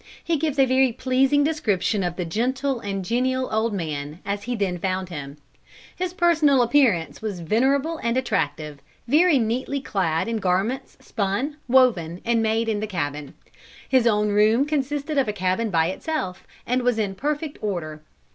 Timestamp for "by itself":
15.69-16.47